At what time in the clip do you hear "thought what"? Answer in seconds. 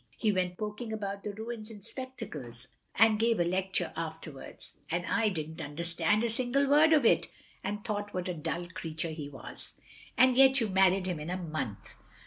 7.85-8.27